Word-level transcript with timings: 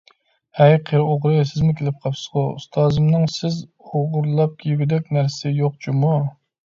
ھەي 0.59 0.71
قېرى 0.85 1.01
ئوغرى، 1.09 1.43
سىزمۇ 1.49 1.75
كېلىپ 1.81 1.99
قاپسىزغۇ؟ 2.05 2.45
ئۇستازىمنىڭ 2.53 3.29
سىز 3.35 3.59
ئوغرىلاپ 3.91 4.67
يېگۈدەك 4.71 5.13
نەرسىسى 5.19 5.53
يوق 5.63 5.77
جۇمۇ! 5.87 6.17